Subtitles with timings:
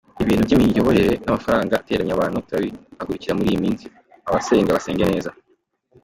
[0.23, 3.85] Ibintu by’imiyoborere n’amafaranga ateranya abantu turabihagurukira muri iyi minsi,
[4.27, 5.29] abasenga basenge neza.